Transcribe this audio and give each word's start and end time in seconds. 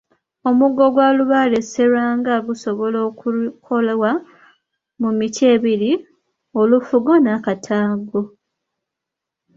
Omuggo 0.49 0.85
gwa 0.93 1.07
Lubaale 1.17 1.59
Sserwanga 1.63 2.33
gusobola 2.47 2.97
okukolwa 3.07 4.11
mu 5.01 5.09
miti 5.17 5.43
ebiri, 5.55 5.91
Olufugo 6.61 7.11
n'akattango. 7.19 8.21